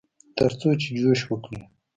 [0.35, 1.61] ترڅو چې جوښ وکړي.